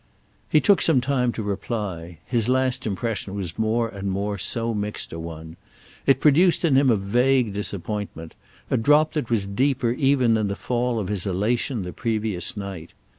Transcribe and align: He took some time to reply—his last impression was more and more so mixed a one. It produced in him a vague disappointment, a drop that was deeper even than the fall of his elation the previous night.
He 0.49 0.59
took 0.59 0.81
some 0.81 0.99
time 0.99 1.31
to 1.33 1.43
reply—his 1.43 2.49
last 2.49 2.87
impression 2.87 3.35
was 3.35 3.59
more 3.59 3.87
and 3.87 4.09
more 4.09 4.39
so 4.39 4.73
mixed 4.73 5.13
a 5.13 5.19
one. 5.19 5.57
It 6.07 6.19
produced 6.19 6.65
in 6.65 6.75
him 6.75 6.89
a 6.89 6.95
vague 6.95 7.53
disappointment, 7.53 8.33
a 8.71 8.77
drop 8.77 9.13
that 9.13 9.29
was 9.29 9.45
deeper 9.45 9.91
even 9.91 10.33
than 10.33 10.47
the 10.47 10.55
fall 10.55 10.97
of 10.99 11.07
his 11.07 11.27
elation 11.27 11.83
the 11.83 11.93
previous 11.93 12.57
night. 12.57 12.93